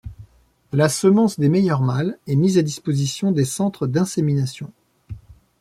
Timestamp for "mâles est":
1.83-2.35